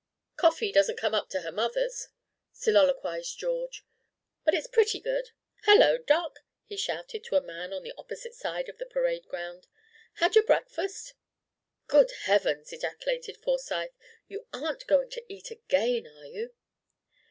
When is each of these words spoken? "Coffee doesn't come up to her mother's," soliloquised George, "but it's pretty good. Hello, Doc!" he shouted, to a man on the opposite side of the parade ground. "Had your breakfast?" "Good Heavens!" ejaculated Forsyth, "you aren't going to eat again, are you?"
"Coffee 0.35 0.71
doesn't 0.71 0.97
come 0.97 1.13
up 1.13 1.29
to 1.29 1.41
her 1.41 1.51
mother's," 1.51 2.07
soliloquised 2.53 3.37
George, 3.37 3.85
"but 4.43 4.55
it's 4.55 4.65
pretty 4.65 4.99
good. 4.99 5.29
Hello, 5.65 5.99
Doc!" 5.99 6.39
he 6.65 6.75
shouted, 6.75 7.23
to 7.25 7.35
a 7.35 7.39
man 7.41 7.71
on 7.71 7.83
the 7.83 7.93
opposite 7.99 8.33
side 8.33 8.67
of 8.67 8.79
the 8.79 8.87
parade 8.87 9.27
ground. 9.27 9.67
"Had 10.13 10.33
your 10.33 10.43
breakfast?" 10.43 11.13
"Good 11.85 12.09
Heavens!" 12.23 12.73
ejaculated 12.73 13.37
Forsyth, 13.37 13.93
"you 14.27 14.47
aren't 14.51 14.87
going 14.87 15.11
to 15.11 15.25
eat 15.31 15.51
again, 15.51 16.07
are 16.07 16.25
you?" 16.25 16.51